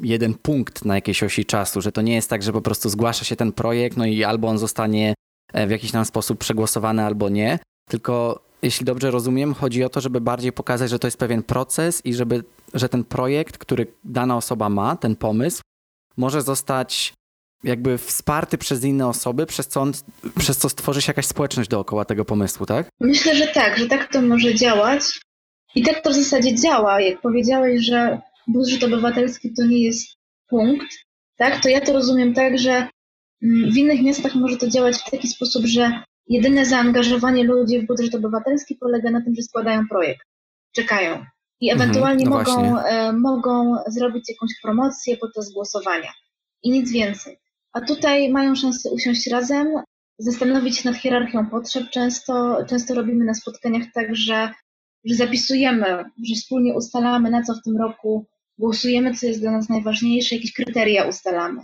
[0.00, 3.24] jeden punkt na jakiejś osi czasu, że to nie jest tak, że po prostu zgłasza
[3.24, 5.14] się ten projekt, no i albo on zostanie
[5.52, 7.58] e, w jakiś tam sposób przegłosowany, albo nie,
[7.90, 12.06] tylko jeśli dobrze rozumiem, chodzi o to, żeby bardziej pokazać, że to jest pewien proces
[12.06, 15.62] i żeby, że ten projekt, który dana osoba ma, ten pomysł,
[16.16, 17.12] może zostać
[17.64, 19.92] jakby wsparty przez inne osoby, przez co, on,
[20.38, 22.88] przez co stworzy się jakaś społeczność dookoła tego pomysłu, tak?
[23.00, 25.20] Myślę, że tak, że tak to może działać.
[25.74, 27.00] I tak to w zasadzie działa.
[27.00, 30.08] Jak powiedziałeś, że budżet obywatelski to nie jest
[30.48, 30.86] punkt,
[31.36, 32.88] tak, to ja to rozumiem tak, że
[33.42, 37.86] mm, w innych miastach może to działać w taki sposób, że jedyne zaangażowanie ludzi w
[37.86, 40.26] budżet obywatelski polega na tym, że składają projekt,
[40.74, 41.24] czekają
[41.60, 46.12] i mhm, ewentualnie mhm, no mogą, e, mogą zrobić jakąś promocję podczas głosowania
[46.62, 47.38] i nic więcej.
[47.72, 49.68] A tutaj mają szansę usiąść razem,
[50.18, 51.90] zastanowić się nad hierarchią potrzeb.
[51.90, 54.52] Często, często robimy na spotkaniach tak, że,
[55.04, 55.86] że zapisujemy,
[56.28, 58.26] że wspólnie ustalamy, na co w tym roku
[58.58, 61.62] głosujemy, co jest dla nas najważniejsze, jakieś kryteria ustalamy.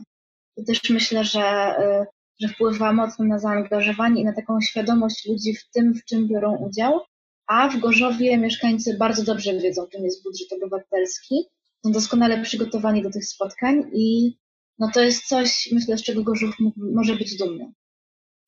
[0.57, 2.07] To też myślę, że, y,
[2.41, 6.57] że wpływa mocno na zaangażowanie i na taką świadomość ludzi w tym, w czym biorą
[6.57, 7.01] udział.
[7.47, 11.45] A w Gorzowie mieszkańcy bardzo dobrze wiedzą, czym jest budżet obywatelski,
[11.85, 14.37] są doskonale przygotowani do tych spotkań i
[14.79, 16.55] no to jest coś, myślę, z czego Gorzów
[16.95, 17.73] może być dumny.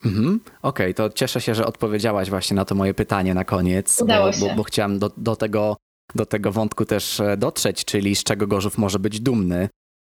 [0.04, 0.40] Mhm.
[0.62, 4.26] Okej, okay, to cieszę się, że odpowiedziałaś właśnie na to moje pytanie na koniec, Udało
[4.26, 4.40] bo, się.
[4.40, 5.76] Bo, bo chciałam do, do, tego,
[6.14, 9.68] do tego wątku też e, dotrzeć, czyli z czego Gorzów może być dumny.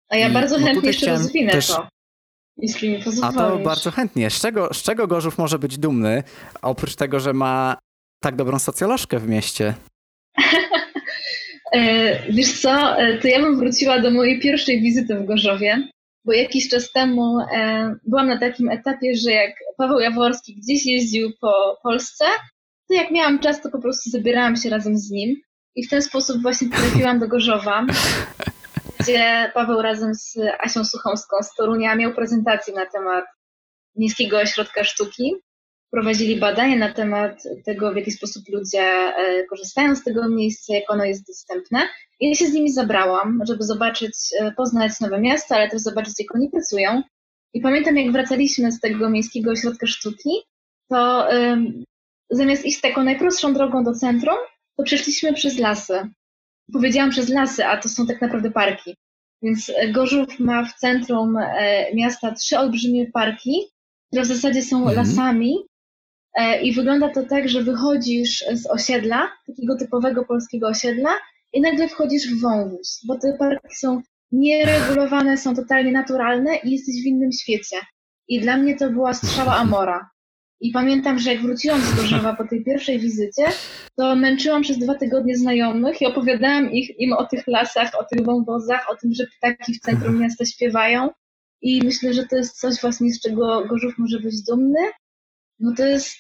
[0.09, 1.67] A ja I, bardzo chętnie jeszcze rozwinę też...
[1.67, 1.87] to.
[2.57, 3.37] Jeśli mi pozwolisz.
[3.37, 4.29] A to bardzo chętnie.
[4.29, 6.23] Z czego, z czego Gorzów może być dumny,
[6.61, 7.77] oprócz tego, że ma
[8.23, 9.73] tak dobrą socjolożkę w mieście?
[11.71, 15.89] E, wiesz co, e, to ja bym wróciła do mojej pierwszej wizyty w Gorzowie,
[16.29, 21.31] bo jakiś czas temu e, byłam na takim etapie, że jak Paweł Jaworski gdzieś jeździł
[21.41, 22.25] po Polsce,
[22.87, 25.35] to jak miałam czas, to po prostu zabierałam się razem z nim
[25.75, 27.85] i w ten sposób właśnie trafiłam do Gorzowa,
[28.99, 33.25] gdzie Paweł razem z Asią Suchomską z Torunia miał prezentację na temat
[33.95, 35.35] Miejskiego Ośrodka Sztuki
[35.91, 40.91] prowadzili badania na temat tego, w jaki sposób ludzie e, korzystają z tego miejsca, jak
[40.91, 41.79] ono jest dostępne.
[42.19, 46.13] I ja się z nimi zabrałam, żeby zobaczyć, e, poznać nowe miasta, ale też zobaczyć,
[46.19, 47.01] jak oni pracują.
[47.53, 50.29] I pamiętam, jak wracaliśmy z tego miejskiego ośrodka sztuki,
[50.89, 51.83] to um,
[52.29, 54.37] zamiast iść taką najprostszą drogą do centrum,
[54.77, 56.09] to przeszliśmy przez lasy.
[56.73, 58.95] Powiedziałam przez lasy, a to są tak naprawdę parki.
[59.41, 63.61] Więc Gorzów ma w centrum e, miasta trzy olbrzymie parki,
[64.07, 64.97] które w zasadzie są mhm.
[64.97, 65.68] lasami, E,
[66.63, 71.09] I wygląda to tak, że wychodzisz z osiedla, takiego typowego polskiego osiedla,
[71.53, 76.95] i nagle wchodzisz w wąwóz, bo te parki są nieregulowane, są totalnie naturalne i jesteś
[77.03, 77.75] w innym świecie.
[78.27, 80.09] I dla mnie to była strzała Amora.
[80.61, 83.43] I pamiętam, że jak wróciłam z Gorzowa po tej pierwszej wizycie,
[83.95, 88.25] to męczyłam przez dwa tygodnie znajomych i opowiadałam ich, im o tych lasach, o tych
[88.25, 91.09] wąwozach, o tym, że ptaki w centrum miasta śpiewają.
[91.61, 94.79] I myślę, że to jest coś właśnie, z czego Gorzów może być dumny
[95.59, 96.17] no to jest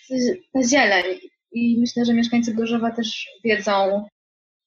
[0.53, 1.05] ta zieleń.
[1.51, 4.07] I myślę, że mieszkańcy Gorzowa też wiedzą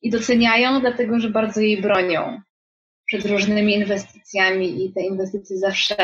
[0.03, 2.41] i doceniają, dlatego że bardzo jej bronią
[3.07, 5.97] przed różnymi inwestycjami i te inwestycje zawsze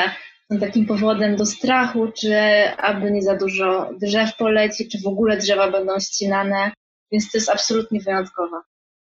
[0.52, 2.35] są takim powodem do strachu, czy
[2.76, 6.72] aby nie za dużo drzew poleci, czy w ogóle drzewa będą ścinane,
[7.12, 8.61] więc to jest absolutnie wyjątkowe.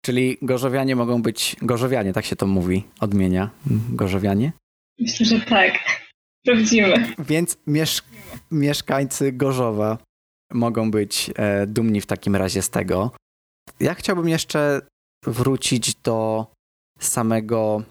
[0.04, 3.50] Czyli gorzowianie mogą być, gorzowianie, tak się to mówi, odmienia,
[3.92, 4.52] gorzowianie?
[4.98, 5.72] Myślę, że tak.
[6.46, 7.14] Sprawdzimy.
[7.18, 8.02] Więc miesz
[8.50, 9.98] mieszkańcy Gorzowa
[10.52, 13.10] mogą być e, dumni w takim razie z tego.
[13.80, 14.80] Ja chciałbym jeszcze
[15.26, 16.46] wrócić do
[16.98, 17.82] samego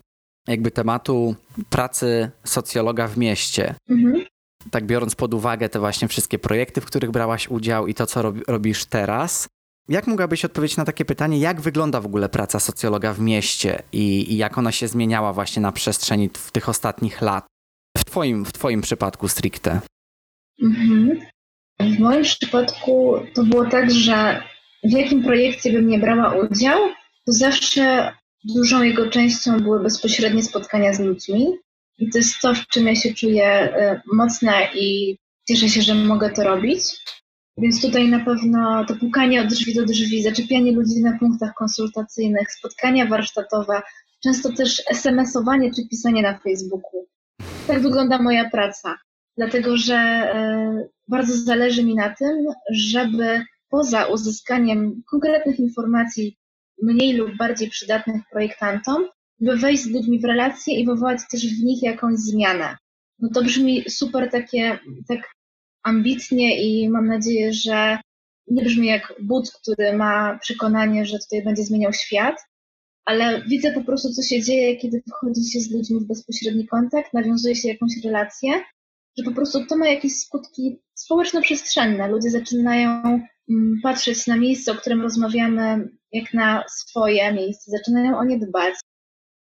[0.48, 1.36] jakby tematu
[1.70, 3.76] pracy socjologa w mieście.
[3.90, 4.26] Mhm.
[4.72, 8.22] Tak biorąc pod uwagę te właśnie wszystkie projekty, w których brałaś udział i to, co
[8.22, 9.48] rob robisz teraz.
[9.90, 14.34] Jak mogłabyś odpowiedzieć na takie pytanie, jak wygląda w ogóle praca socjologa w mieście i,
[14.34, 17.46] i jak ona się zmieniała właśnie na przestrzeni w tych ostatnich lat?
[17.98, 19.82] W twoim, w twoim przypadku stricte.
[20.62, 21.20] Mhm.
[21.80, 24.44] W moim przypadku to było tak, że
[24.84, 26.80] w jakim projekcie bym nie brała udział,
[27.26, 31.48] to zawsze dużą jego częścią były bezpośrednie spotkania z ludźmi.
[32.00, 35.96] I to jest to, w czym ja się czuję e, mocna i cieszę się, że
[35.96, 36.84] mogę to robić.
[37.58, 42.52] Więc tutaj na pewno to pukanie od drzwi do drzwi, zaczepianie ludzi na punktach konsultacyjnych,
[42.52, 43.82] spotkania warsztatowe,
[44.24, 47.08] często też SMS-owanie czy pisanie na Facebooku.
[47.68, 48.98] Tak wygląda moja praca.
[49.38, 56.38] Dlatego, że e, bardzo zależy mi na tym, żeby poza uzyskaniem konkretnych informacji
[56.82, 59.06] mniej lub bardziej przydatnych projektantom,
[59.40, 62.78] by wejść z ludźmi w relacje i wywołać też w nich jakąś zmianę.
[63.20, 65.20] No to brzmi super takie, tak
[65.84, 68.00] ambitnie i mam nadzieję, że
[68.48, 72.36] nie brzmi jak but, który ma przekonanie, że tutaj będzie zmieniał świat,
[73.06, 77.14] ale widzę po prostu, co się dzieje, kiedy wchodzi się z ludźmi w bezpośredni kontakt,
[77.14, 78.52] nawiązuje się jakąś relację,
[79.18, 82.08] że po prostu to ma jakieś skutki społeczno-przestrzenne.
[82.08, 83.04] Ludzie zaczynają
[83.50, 88.74] mm, patrzeć na miejsce, o którym rozmawiamy, jak na swoje miejsce, zaczynają o nie dbać.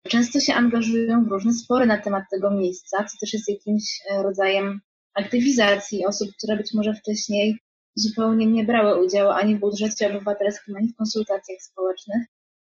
[0.08, 4.24] Często się angażują w różne spory na temat tego miejsca, co też jest jakimś e,
[4.24, 4.82] rodzajem
[5.14, 7.58] aktywizacji osób, które być może wcześniej
[7.96, 12.24] zupełnie nie brały udziału ani w budżecie obywatelskim, ani w konsultacjach społecznych.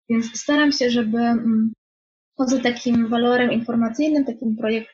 [0.08, 1.72] Więc staram się, żeby mm,
[2.36, 4.90] poza takim walorem informacyjnym, takim projekt,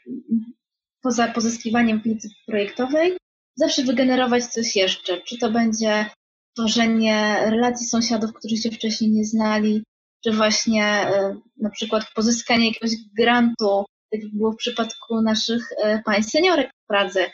[1.03, 3.16] poza pozyskiwaniem wiedzy projektowej,
[3.57, 5.20] zawsze wygenerować coś jeszcze.
[5.20, 6.07] Czy to będzie
[6.57, 9.83] tworzenie relacji sąsiadów, którzy się wcześniej nie znali,
[10.24, 16.03] czy właśnie e, na przykład pozyskanie jakiegoś grantu, tak jak było w przypadku naszych e,
[16.05, 17.31] pań seniorek w Pradze,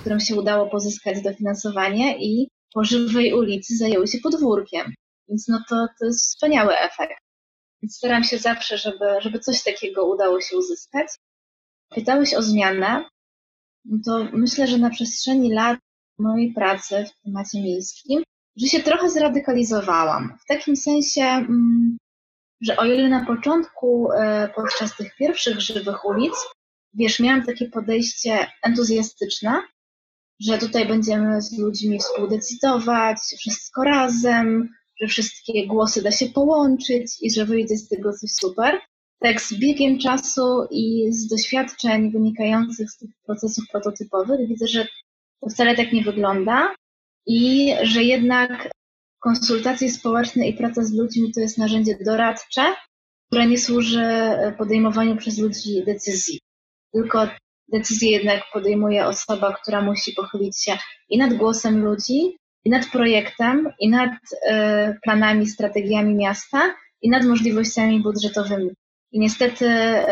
[0.00, 4.94] którym się udało pozyskać dofinansowanie i po żywej ulicy zajęły się podwórkiem.
[5.28, 7.22] Więc no to, to jest wspaniały efekt.
[7.82, 11.08] Więc staram się zawsze, żeby, żeby coś takiego udało się uzyskać.
[11.94, 13.04] Pytałeś o zmianę.
[13.84, 15.78] No to myślę, że na przestrzeni lat
[16.18, 18.22] mojej pracy w temacie miejskim,
[18.56, 20.38] że się trochę zradykalizowałam.
[20.44, 21.98] W takim sensie, mm,
[22.60, 26.34] że o ile na początku, e, podczas tych pierwszych żywych ulic,
[26.94, 29.62] wiesz, miałam takie podejście entuzjastyczne,
[30.40, 34.68] że tutaj będziemy z ludźmi współdecydować, wszystko razem,
[35.00, 38.80] że wszystkie głosy da się połączyć i że wyjdzie z tego coś super.
[39.20, 44.86] Tak z biegiem czasu i z doświadczeń wynikających z tych procesów prototypowych widzę, że
[45.40, 46.74] to wcale tak nie wygląda
[47.26, 48.70] i że jednak
[49.20, 52.74] konsultacje społeczne i praca z ludźmi to jest narzędzie doradcze,
[53.26, 54.04] które nie służy
[54.58, 56.40] podejmowaniu przez ludzi decyzji.
[56.92, 57.28] Tylko
[57.72, 62.36] decyzję jednak podejmuje osoba, która musi pochylić się i nad głosem ludzi,
[62.68, 68.70] i nad projektem, i nad y, planami, strategiami miasta, i nad możliwościami budżetowymi.
[69.12, 70.02] I niestety y,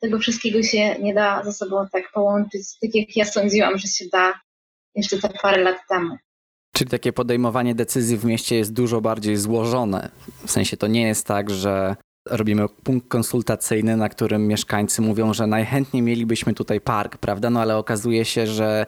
[0.00, 4.04] tego wszystkiego się nie da ze sobą tak połączyć, tak jak ja sądziłam, że się
[4.12, 4.40] da
[4.94, 6.16] jeszcze te parę lat temu.
[6.74, 10.08] Czyli takie podejmowanie decyzji w mieście jest dużo bardziej złożone.
[10.46, 15.46] W sensie to nie jest tak, że robimy punkt konsultacyjny, na którym mieszkańcy mówią, że
[15.46, 17.50] najchętniej mielibyśmy tutaj park, prawda?
[17.50, 18.86] No ale okazuje się, że e,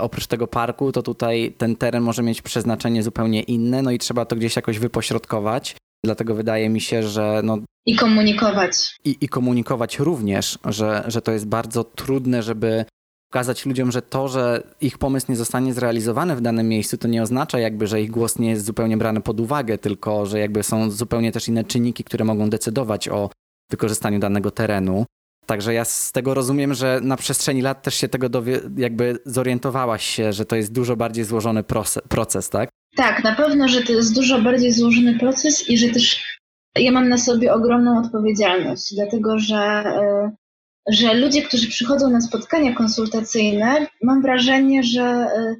[0.00, 4.24] oprócz tego parku, to tutaj ten teren może mieć przeznaczenie zupełnie inne, no i trzeba
[4.24, 5.76] to gdzieś jakoś wypośrodkować.
[6.04, 7.40] Dlatego wydaje mi się, że.
[7.44, 8.96] No, I komunikować.
[9.04, 12.84] I, I komunikować również, że, że to jest bardzo trudne, żeby
[13.32, 17.22] pokazać ludziom, że to, że ich pomysł nie zostanie zrealizowany w danym miejscu, to nie
[17.22, 20.90] oznacza jakby, że ich głos nie jest zupełnie brany pod uwagę, tylko że jakby są
[20.90, 23.30] zupełnie też inne czynniki, które mogą decydować o
[23.70, 25.04] wykorzystaniu danego terenu.
[25.46, 30.04] Także ja z tego rozumiem, że na przestrzeni lat też się tego dowie, jakby zorientowałaś
[30.06, 31.64] się, że to jest dużo bardziej złożony
[32.08, 32.68] proces, tak?
[32.96, 36.38] Tak, na pewno, że to jest dużo bardziej złożony proces i że też
[36.76, 39.84] ja mam na sobie ogromną odpowiedzialność, dlatego że
[40.28, 40.42] y,
[40.88, 45.56] że ludzie, którzy przychodzą na spotkania konsultacyjne, mam wrażenie, że e,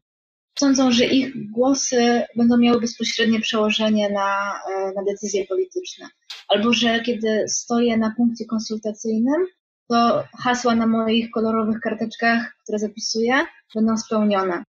[0.58, 6.06] sądzą, że ich głosy będą miały bezpośrednie przełożenie na, e, na decyzje polityczne.
[6.48, 9.46] Albo że kiedy stoję na punkcie konsultacyjnym,
[9.92, 13.34] to hasła na moich kolorowych karteczkach, które zapisuję,
[13.74, 14.64] będą spełnione.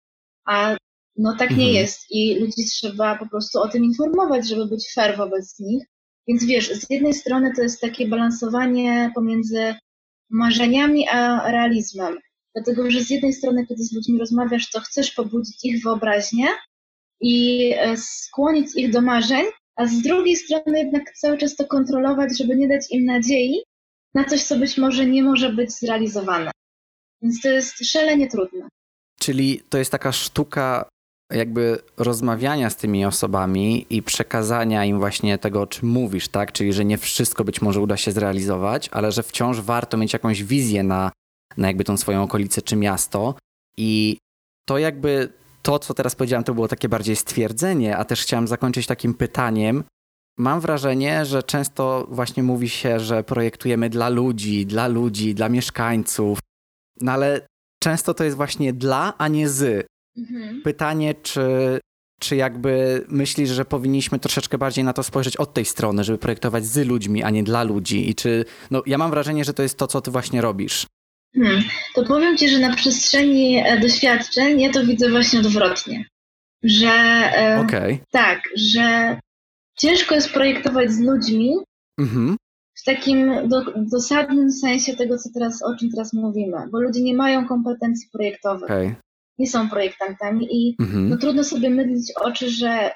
[0.46, 0.76] A
[1.16, 1.74] no tak nie mhm.
[1.74, 5.84] jest i ludzi trzeba po prostu o tym informować, żeby być fair wobec nich.
[6.28, 9.74] Więc wiesz, z jednej strony to jest takie balansowanie pomiędzy
[10.30, 12.18] marzeniami a realizmem.
[12.54, 16.46] Dlatego, że z jednej strony, kiedy z ludźmi rozmawiasz, to chcesz pobudzić ich wyobraźnię
[17.20, 19.44] i e, skłonić ich do marzeń,
[19.76, 23.62] a z drugiej strony jednak cały czas to kontrolować, żeby nie dać im nadziei
[24.14, 26.50] na coś, co być może nie może być zrealizowane.
[27.22, 28.68] Więc to jest szalenie trudne.
[29.18, 30.88] Czyli to jest taka sztuka
[31.32, 36.52] jakby rozmawiania z tymi osobami i przekazania im właśnie tego, o czym mówisz, tak?
[36.52, 40.44] Czyli, że nie wszystko być może uda się zrealizować, ale że wciąż warto mieć jakąś
[40.44, 41.12] wizję na,
[41.56, 43.34] na jakby tą swoją okolicę czy miasto.
[43.76, 44.18] I
[44.68, 48.86] to jakby to, co teraz powiedziałem, to było takie bardziej stwierdzenie, a też chciałem zakończyć
[48.86, 49.84] takim pytaniem.
[50.38, 56.38] Mam wrażenie, że często właśnie mówi się, że projektujemy dla ludzi, dla ludzi, dla mieszkańców,
[57.00, 57.46] no ale
[57.82, 59.86] często to jest właśnie dla, a nie z.
[60.16, 60.62] Mhm.
[60.62, 61.80] Pytanie, czy,
[62.20, 66.66] czy jakby myślisz, że powinniśmy troszeczkę bardziej na to spojrzeć od tej strony, żeby projektować
[66.66, 68.10] z ludźmi, a nie dla ludzi?
[68.10, 70.86] I czy, no ja mam wrażenie, że to jest to, co ty właśnie robisz.
[71.34, 71.62] Hmm.
[71.94, 76.04] To powiem Ci, że na przestrzeni e, doświadczeń ja to widzę właśnie odwrotnie.
[76.62, 77.98] Że e, okay.
[78.10, 79.18] tak, że
[79.78, 81.56] ciężko jest projektować z ludźmi
[82.00, 82.36] mhm.
[82.74, 87.14] w takim do, dosadnym sensie tego, co teraz, o czym teraz mówimy, bo ludzie nie
[87.14, 88.70] mają kompetencji projektowych.
[88.70, 88.94] Okay
[89.38, 91.08] nie są projektantami i mhm.
[91.08, 92.90] no, trudno sobie mydlić oczy, że,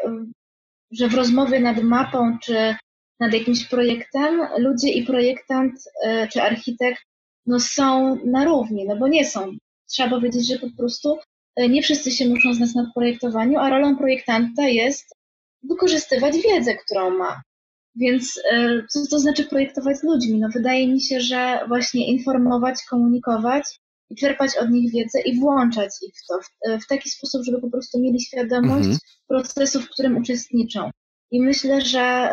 [0.90, 2.74] że w rozmowie nad mapą czy
[3.20, 5.72] nad jakimś projektem ludzie i projektant
[6.04, 7.02] e, czy architekt
[7.46, 9.56] no, są na równi, no bo nie są.
[9.90, 11.18] Trzeba powiedzieć, że po prostu
[11.56, 15.15] e, nie wszyscy się muszą znać na projektowaniu, a rolą projektanta jest
[15.68, 17.42] wykorzystywać wiedzę, którą ma.
[17.96, 20.38] Więc e, co to znaczy projektować z ludźmi?
[20.38, 25.90] No wydaje mi się, że właśnie informować, komunikować i czerpać od nich wiedzę i włączać
[26.02, 28.98] ich w to w, w taki sposób, żeby po prostu mieli świadomość mhm.
[29.28, 30.90] procesu, w którym uczestniczą.
[31.30, 32.30] I myślę, że,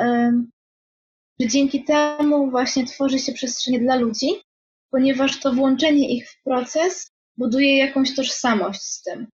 [1.39, 4.27] że dzięki temu właśnie tworzy się przestrzeń dla ludzi,
[4.91, 9.27] ponieważ to włączenie ich w proces buduje jakąś tożsamość z tym.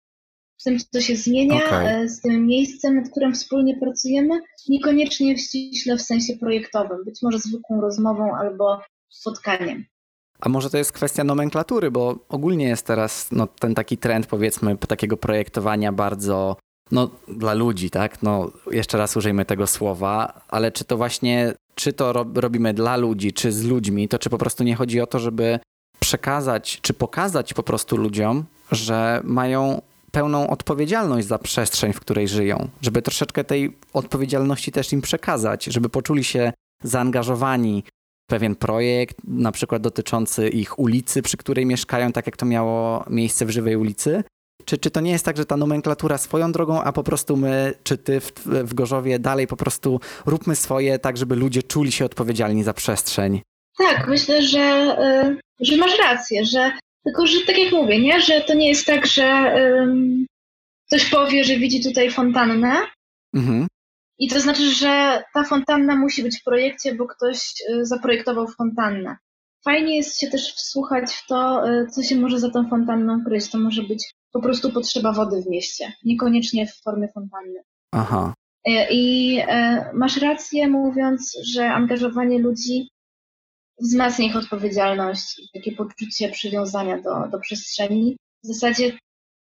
[0.67, 1.87] Z tym, co się zmienia, okay.
[1.87, 7.39] E, z tym miejscem, nad którym wspólnie pracujemy, niekoniecznie ściśle w sensie projektowym, być może
[7.39, 9.85] zwykłą rozmową albo spotkaniem.
[10.39, 14.77] A może to jest kwestia nomenklatury, bo ogólnie jest teraz no, ten taki trend, powiedzmy,
[14.77, 16.57] takiego projektowania bardzo
[16.91, 18.23] no, dla ludzi, tak?
[18.23, 23.33] No, jeszcze raz użyjmy tego słowa, ale czy to właśnie, czy to robimy dla ludzi,
[23.33, 25.59] czy z ludźmi, to czy po prostu nie chodzi o to, żeby
[25.99, 29.81] przekazać, czy pokazać po prostu ludziom, że mają
[30.17, 35.89] pełną odpowiedzialność za przestrzeń, w której żyją, żeby troszeczkę tej odpowiedzialności też im przekazać, żeby
[35.89, 36.53] poczuli się
[36.83, 37.83] zaangażowani
[38.29, 43.45] pewien projekt, na przykład dotyczący ich ulicy, przy której mieszkają, tak jak to miało miejsce
[43.45, 44.23] w Żywej ulicy?
[44.65, 47.73] Czy, czy to nie jest tak, że ta nomenklatura swoją drogą, a po prostu my,
[47.83, 52.05] czy ty w, w Gorzowie dalej po prostu róbmy swoje, tak żeby ludzie czuli się
[52.05, 53.41] odpowiedzialni za przestrzeń?
[53.77, 54.97] Tak, myślę, że,
[55.61, 56.71] y, że masz rację, że
[57.07, 58.21] tylko, że tak jak mówię, nie?
[58.21, 60.25] że to nie jest tak, że um,
[60.87, 62.75] ktoś powie, że widzi tutaj fontannę,
[63.35, 63.67] mhm.
[64.19, 69.17] I to znaczy, że ta fontanna musi być w projekcie, bo ktoś y, zaprojektował fontannę.
[69.63, 73.49] Fajnie jest się też wsłuchać w to, y, co się może za tą fontanną kryć.
[73.49, 77.59] To może być po prostu potrzeba wody w mieście, niekoniecznie w formie fontanny.
[77.91, 78.33] Aha.
[78.67, 79.37] Y, I
[79.93, 82.89] masz rację mówiąc, że angażowanie ludzi
[83.79, 88.17] wzmacnia ich odpowiedzialność i takie poczucie przywiązania do, do przestrzeni.
[88.43, 88.97] W zasadzie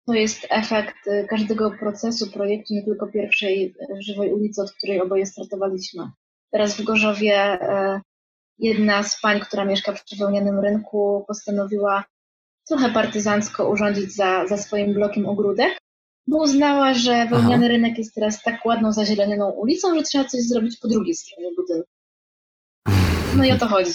[0.07, 5.01] to jest efekt y, każdego procesu, projektu, nie tylko pierwszej y, żywej ulicy, od której
[5.01, 6.11] oboje startowaliśmy.
[6.51, 8.01] Teraz w Gorzowie y,
[8.59, 12.05] jedna z pań, która mieszka przy wełnianym rynku, postanowiła
[12.69, 15.79] trochę partyzancko urządzić za, za swoim blokiem ogródek,
[16.27, 17.69] bo uznała, że wełniany Aha.
[17.69, 21.89] rynek jest teraz tak ładną, zazielenioną ulicą, że trzeba coś zrobić po drugiej stronie budynku.
[23.37, 23.93] No i o to chodzi.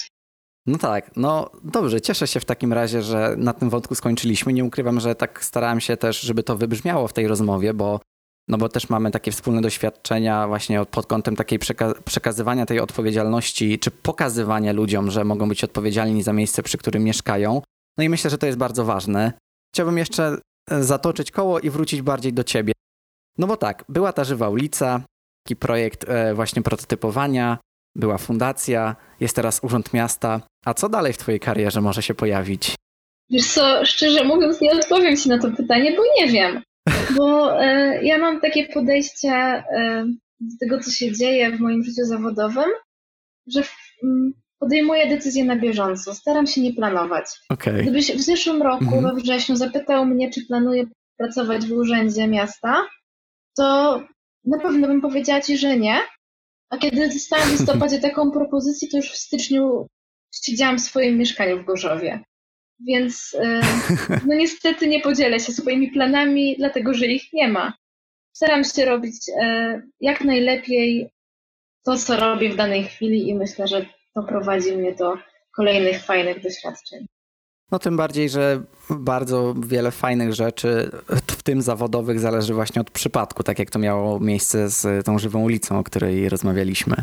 [0.69, 4.53] No tak, no dobrze, cieszę się w takim razie, że na tym wątku skończyliśmy.
[4.53, 7.99] Nie ukrywam, że tak starałem się też, żeby to wybrzmiało w tej rozmowie, bo,
[8.47, 13.79] no bo też mamy takie wspólne doświadczenia właśnie pod kątem takiej przeka przekazywania tej odpowiedzialności,
[13.79, 17.61] czy pokazywania ludziom, że mogą być odpowiedzialni za miejsce, przy którym mieszkają.
[17.97, 19.33] No i myślę, że to jest bardzo ważne.
[19.73, 20.37] Chciałbym jeszcze
[20.71, 22.73] e, zatoczyć koło i wrócić bardziej do ciebie.
[23.37, 25.01] No bo tak, była ta żywa ulica,
[25.43, 27.57] taki projekt e, właśnie prototypowania,
[27.99, 30.41] była fundacja, jest teraz Urząd Miasta.
[30.65, 32.75] A co dalej w Twojej karierze może się pojawić?
[33.29, 36.61] Wiesz co, szczerze mówiąc, nie odpowiem Ci na to pytanie, bo nie wiem.
[37.17, 40.05] Bo e, ja mam takie podejście e,
[40.39, 42.69] do tego, co się dzieje w moim życiu zawodowym,
[43.47, 47.25] że w, m, podejmuję decyzje na bieżąco, staram się nie planować.
[47.49, 47.81] Okay.
[47.81, 49.03] Gdybyś w zeszłym roku, mhm.
[49.03, 50.85] we wrześniu, zapytał mnie, czy planuję
[51.17, 52.85] pracować w urzędzie miasta,
[53.57, 54.01] to
[54.45, 55.99] na pewno bym powiedziała ci, że nie.
[56.69, 59.87] A kiedy dostałam w listopadzie taką propozycję, to już w styczniu
[60.43, 62.23] siedziałam w swoim mieszkaniu w Gorzowie.
[62.79, 63.61] Więc e,
[64.27, 67.73] no niestety nie podzielę się swoimi planami, dlatego że ich nie ma.
[68.33, 71.09] Staram się robić e, jak najlepiej
[71.85, 75.17] to, co robię w danej chwili i myślę, że to prowadzi mnie do
[75.55, 77.05] kolejnych fajnych doświadczeń.
[77.71, 80.91] No tym bardziej, że bardzo wiele fajnych rzeczy,
[81.27, 85.41] w tym zawodowych, zależy właśnie od przypadku, tak jak to miało miejsce z tą żywą
[85.41, 86.95] ulicą, o której rozmawialiśmy.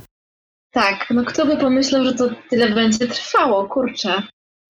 [0.70, 4.22] Tak, no kto by pomyślał, że to tyle będzie trwało, kurczę.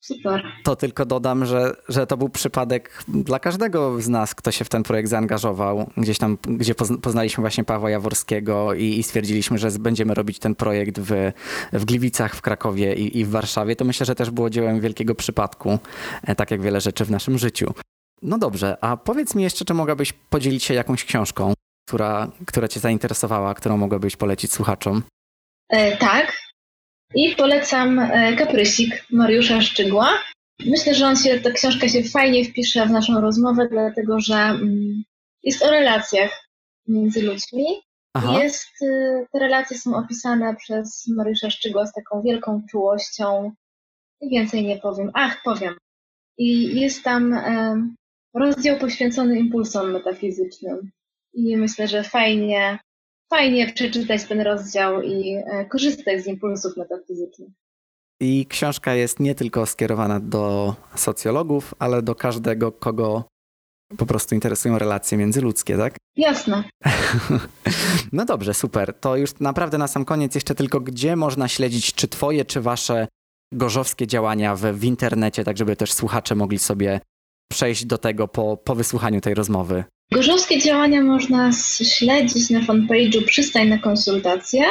[0.07, 0.43] Super.
[0.65, 4.69] To tylko dodam, że, że to był przypadek dla każdego z nas, kto się w
[4.69, 5.91] ten projekt zaangażował.
[5.97, 10.99] Gdzieś tam, gdzie poznaliśmy właśnie Pawła Jaworskiego i, i stwierdziliśmy, że będziemy robić ten projekt
[11.01, 11.33] w,
[11.73, 13.77] w Gliwicach, w Krakowie i, i w Warszawie.
[13.77, 15.79] To myślę, że też było dziełem wielkiego przypadku,
[16.23, 17.75] e, tak jak wiele rzeczy w naszym życiu.
[18.23, 21.55] No dobrze, a powiedz mi jeszcze, czy mogłabyś podzielić się jakąś książką,
[21.89, 25.03] która, która cię zainteresowała, którą mogłabyś polecić słuchaczom?
[25.69, 26.46] E, tak,
[27.15, 30.09] i polecam e, Kaprysik Mariusza Szczygła.
[30.67, 35.03] Myślę, że on się, ta książka się fajnie wpisze w naszą rozmowę, dlatego że mm,
[35.43, 36.49] jest o relacjach
[36.89, 37.65] między ludźmi.
[38.15, 38.43] Aha.
[38.43, 43.53] Jest, y, te relacje są opisane przez Mariusza Szczygła z taką wielką czułością.
[44.21, 45.11] I więcej nie powiem.
[45.15, 45.75] Ach, powiem.
[46.39, 47.77] I jest tam e,
[48.35, 50.91] rozdział poświęcony impulsom metafizycznym.
[51.35, 52.79] I myślę, że fajnie
[53.31, 57.49] fajnie przeczytać ten rozdział i e, korzystać z impulsów metafizycznych.
[58.21, 63.25] I książka jest nie tylko skierowana do socjologów, ale do każdego, kogo
[63.97, 65.97] po prostu interesują relacje międzyludzkie, tak?
[66.17, 66.65] Jasne.
[68.13, 68.95] no dobrze, super.
[69.01, 73.09] To już naprawdę na sam koniec jeszcze tylko, gdzie można śledzić, czy twoje, czy wasze
[73.53, 77.01] gorzowskie działania w, w internecie, tak żeby też słuchacze mogli sobie
[77.53, 79.85] przejść do tego po, po wysłuchaniu tej rozmowy.
[80.13, 81.53] Gorzowskie działania można
[81.97, 84.65] śledzić na fanpage'u Przystań na konsultacje.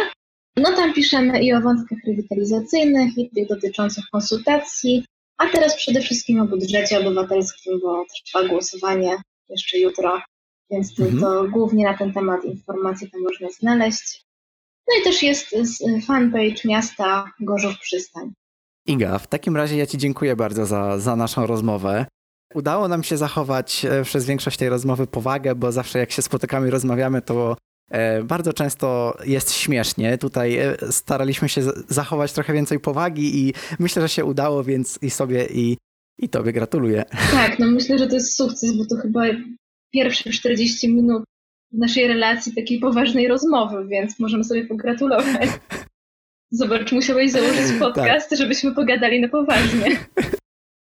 [0.58, 5.06] No tam piszemy i o wątkach rewitalizacyjnych, i tych dotyczących konsultacji,
[5.38, 9.18] a teraz przede wszystkim o budżecie obywatelskim, bo trwa głosowanie
[9.50, 10.22] jeszcze jutro,
[10.72, 11.20] więc mhm.
[11.20, 14.22] to głównie na ten temat informacje tam można znaleźć.
[14.88, 15.56] No i też jest
[16.08, 18.34] fanpage miasta Gorzów Przystań.
[18.88, 22.06] Iga, w takim razie ja Ci dziękuję bardzo za, za naszą rozmowę.
[22.54, 26.68] Udało nam się zachować e, przez większość tej rozmowy powagę, bo zawsze jak się spotykamy
[26.68, 27.58] i rozmawiamy, to
[27.92, 30.18] e, bardzo często jest śmiesznie.
[30.18, 35.10] Tutaj e, staraliśmy się zachować trochę więcej powagi i myślę, że się udało, więc i
[35.10, 35.78] sobie i,
[36.20, 37.06] i tobie gratuluję.
[37.32, 39.22] Tak, no myślę, że to jest sukces, bo to chyba
[39.94, 41.24] pierwsze 40 minut
[41.72, 45.50] naszej relacji takiej poważnej rozmowy, więc możemy sobie pogratulować.
[46.52, 47.80] Zobacz, musiałeś założyć tak.
[47.80, 48.40] podcast, tak.
[48.40, 49.98] żebyśmy pogadali na poważnie.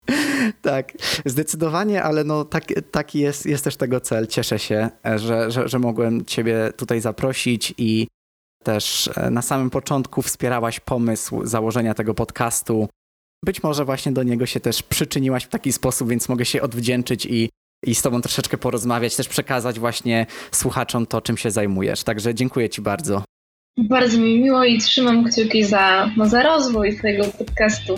[0.61, 0.91] tak,
[1.25, 4.27] zdecydowanie, ale no tak, taki jest, jest też tego cel.
[4.27, 8.07] Cieszę się, że, że, że mogłem Ciebie tutaj zaprosić i
[8.63, 12.87] też e, na samym początku wspierałaś pomysł założenia tego podcastu.
[13.45, 17.25] Być może właśnie do niego się też przyczyniłaś w taki sposób, więc mogę się odwdzięczyć
[17.25, 17.49] i,
[17.83, 22.03] i z Tobą troszeczkę porozmawiać, też przekazać właśnie słuchaczom to, czym się zajmujesz.
[22.03, 23.23] Także dziękuję Ci bardzo.
[23.77, 27.95] Bardzo mi miło i trzymam kciuki za, no, za rozwój tego podcastu.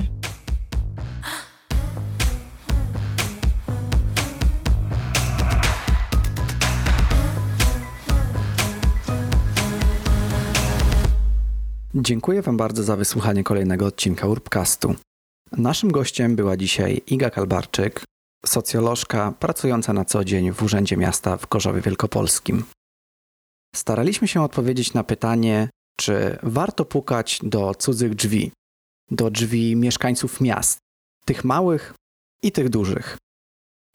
[11.98, 14.96] Dziękuję Wam bardzo za wysłuchanie kolejnego odcinka Urbcastu.
[15.52, 18.04] Naszym gościem była dzisiaj Iga Kalbarczyk,
[18.46, 22.64] socjolożka pracująca na co dzień w Urzędzie Miasta w Gorzowie Wielkopolskim.
[23.76, 25.70] Staraliśmy się odpowiedzieć na pytanie,
[26.00, 28.52] czy warto pukać do cudzych drzwi,
[29.12, 30.80] do drzwi mieszkańców miast,
[31.26, 31.94] tych małych
[32.44, 33.18] i tych dużych.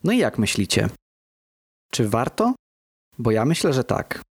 [0.04, 0.88] No i jak myślicie?
[1.90, 2.54] Czy warto?
[3.18, 4.22] Bo ja myślę, że tak.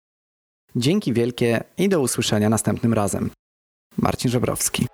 [0.77, 3.31] Dzięki wielkie i do usłyszenia następnym razem.
[3.99, 4.87] Marcin Żebrowski.